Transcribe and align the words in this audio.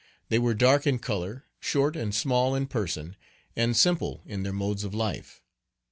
They 0.29 0.39
were 0.39 0.55
dark 0.55 0.87
in 0.87 0.97
color, 0.97 1.45
short 1.59 1.95
and 1.95 2.11
small 2.11 2.55
in 2.55 2.65
person, 2.65 3.15
and 3.55 3.77
simple 3.77 4.23
in 4.25 4.41
their 4.41 4.51
modes 4.51 4.83
of 4.83 4.95
life. 4.95 5.43